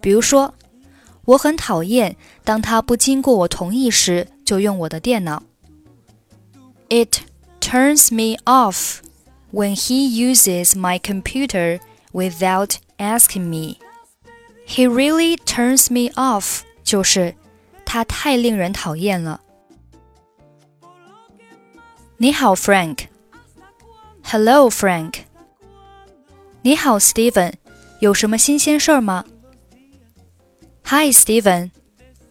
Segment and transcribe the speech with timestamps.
[0.00, 0.54] 比如说。
[1.28, 5.42] 我很讨厌当他不经过我同意时就用我的电脑。
[6.88, 7.20] It
[7.60, 8.98] turns me off
[9.52, 11.80] when he uses my computer
[12.12, 13.78] without asking me.
[14.66, 17.34] He really turns me off，就是
[17.84, 19.40] 他太令人讨厌了。
[22.18, 25.14] 你好，Frank。Hello, Frank。
[26.62, 27.54] 你好，Steven。
[28.00, 29.24] 有什么新鲜事儿吗
[30.88, 31.70] ？Hi, Steven.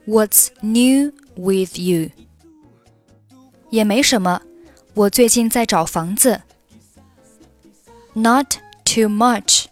[0.05, 2.11] What's new with you?
[3.69, 4.41] 也没什么，
[4.93, 6.41] 我最近在找房子。
[8.13, 9.65] Not too much.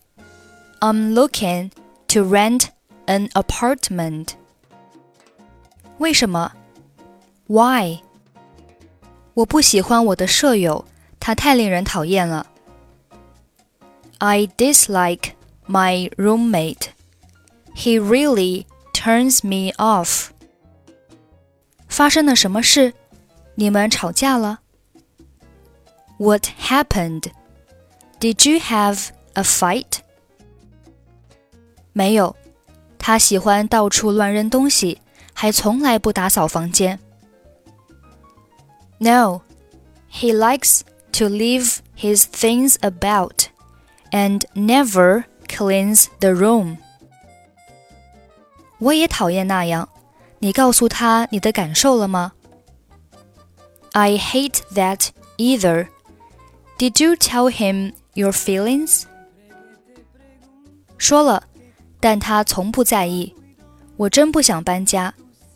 [0.80, 1.72] I'm looking
[2.08, 2.70] to rent
[3.06, 4.30] an apartment.
[6.00, 6.54] 为什么？
[7.48, 8.00] Why?
[9.36, 10.86] 我不喜欢我的舍友，
[11.20, 12.48] 他太令人讨厌了。
[14.18, 15.34] I dislike
[15.68, 16.88] my roommate.
[17.76, 18.66] He really
[19.06, 20.30] turns me off.
[21.88, 22.94] 发生了什么事？
[23.56, 24.60] 你们吵架了？
[26.18, 27.32] What happened?
[28.20, 30.00] Did you have a fight?
[31.94, 32.36] 没有，
[32.98, 35.02] 他喜欢到处乱扔东西，
[35.34, 37.00] 还从来不打扫房间。
[39.00, 39.42] No,
[40.12, 40.82] he likes
[41.14, 43.48] to leave his things about
[44.12, 46.78] and never cleans the room.
[48.80, 49.88] 我也讨厌那样。
[50.40, 52.34] 你告诉他你的感受了吗？
[53.92, 55.88] I hate that either.
[56.78, 59.04] Did you tell him your feelings?
[60.98, 61.44] 说了，
[62.00, 63.36] 但他从不在意。
[63.98, 65.14] 我真不想搬家，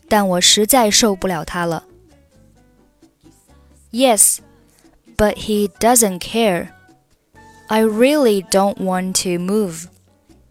[0.08, 1.84] 但我实在受不了他了。
[3.92, 4.38] Yes,
[5.18, 6.68] but he doesn't care.
[7.68, 9.88] I really don't want to move,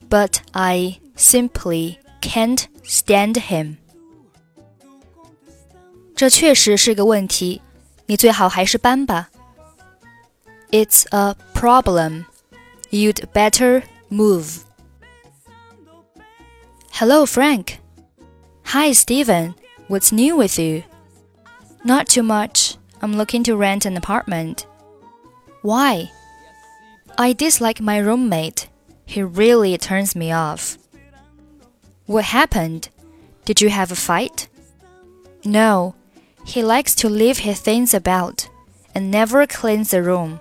[0.09, 3.50] but I simply can't stand him.
[3.50, 3.78] him。
[6.16, 7.62] 这确实是个问题，
[8.08, 9.30] 你最好还是搬吧。
[10.72, 12.26] It's a problem.
[12.92, 14.64] You'd better move.
[16.92, 17.80] Hello, Frank.
[18.66, 19.56] Hi, Steven.
[19.88, 20.84] What's new with you?
[21.84, 22.76] Not too much.
[23.00, 24.66] I'm looking to rent an apartment.
[25.62, 26.12] Why?
[27.18, 28.68] I dislike my roommate.
[29.06, 30.78] He really turns me off.
[32.10, 32.90] What happened?
[33.46, 34.48] Did you have a fight?
[35.46, 35.94] No.
[36.44, 38.50] He likes to leave his things about
[38.96, 40.40] and never cleans the room.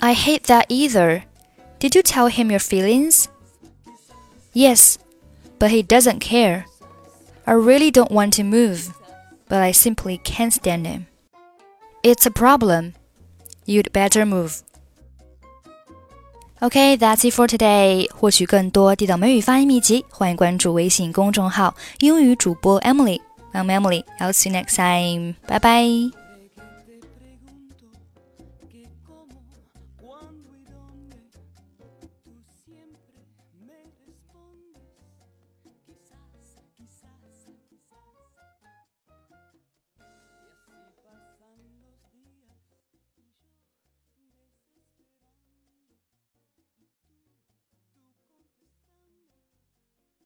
[0.00, 1.24] I hate that either.
[1.78, 3.28] Did you tell him your feelings?
[4.54, 4.96] Yes,
[5.58, 6.64] but he doesn't care.
[7.46, 8.94] I really don't want to move,
[9.50, 11.08] but I simply can't stand him.
[12.02, 12.94] It's a problem.
[13.66, 14.62] You'd better move.
[16.60, 18.08] OK，that's it for today.
[18.10, 23.20] 获取更多地道美语发音秘籍，欢迎关注微信公众号“英语主播 Emily”。
[23.52, 24.04] I'm Emily.
[24.18, 25.34] I'll see you next time.
[25.46, 26.17] Bye bye.